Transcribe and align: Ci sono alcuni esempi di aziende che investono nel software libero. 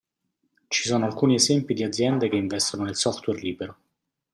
Ci 0.67 0.87
sono 0.87 1.05
alcuni 1.05 1.35
esempi 1.35 1.75
di 1.75 1.83
aziende 1.83 2.27
che 2.27 2.35
investono 2.35 2.85
nel 2.85 2.95
software 2.95 3.39
libero. 3.39 3.77